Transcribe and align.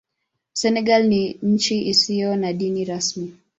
Senegal 0.53 1.07
ni 1.07 1.39
nchi 1.41 1.81
isiyo 1.87 2.35
na 2.35 2.53
dini 2.53 2.85
rasmi. 2.85 3.33